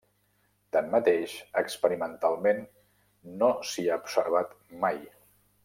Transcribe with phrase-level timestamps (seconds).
[0.75, 2.63] Tanmateix, experimentalment
[3.43, 5.05] no s'hi ha observat mai.